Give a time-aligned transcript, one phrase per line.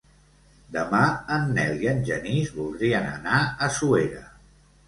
[0.77, 1.01] Demà
[1.35, 4.27] en Nel i en Genís voldrien anar a Suera.